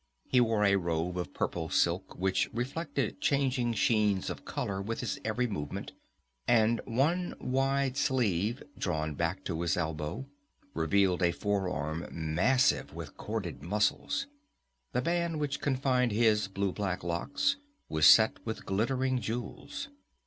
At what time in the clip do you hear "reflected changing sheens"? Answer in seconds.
2.51-4.31